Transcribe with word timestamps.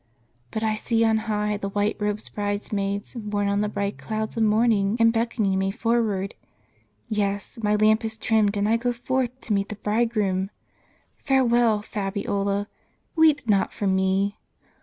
But 0.49 0.63
I 0.63 0.73
see 0.73 1.05
on 1.05 1.19
high 1.29 1.57
the 1.57 1.69
white 1.69 1.95
robed 1.99 2.33
bridesmaids 2.33 3.13
borne 3.13 3.47
on 3.47 3.61
the 3.61 3.69
bright 3.69 3.99
clouds 3.99 4.35
of 4.35 4.41
morning, 4.41 4.97
and 4.99 5.13
beckoning 5.13 5.59
me 5.59 5.69
for 5.69 6.01
ward. 6.03 6.33
Yes, 7.07 7.59
my 7.61 7.75
lamp 7.75 8.03
is 8.03 8.17
trimmed, 8.17 8.57
and 8.57 8.67
I 8.67 8.77
go 8.77 8.93
forth 8.93 9.39
to 9.41 9.53
meet 9.53 9.69
the 9.69 9.75
Bi'idegroom. 9.75 10.49
Farewell, 11.19 11.83
Fabiola; 11.83 12.67
weep 13.15 13.47
not 13.47 13.71
for 13.71 13.85
me. 13.85 14.39